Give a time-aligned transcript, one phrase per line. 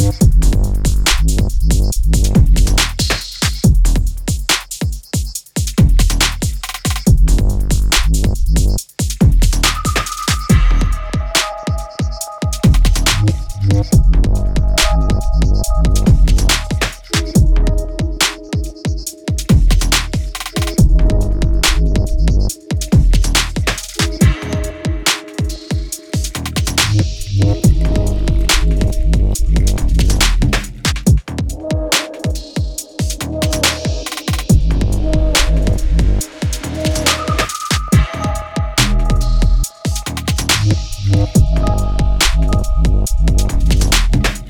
[0.00, 0.33] Yes.
[43.26, 44.43] フフフ。